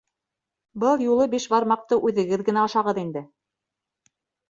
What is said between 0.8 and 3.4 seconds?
-Был юлы бишбармаҡты үҙегеҙ генә ашағыҙ инде.